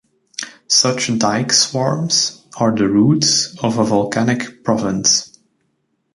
[0.65, 5.37] Such dike swarms are the roots of a volcanic province.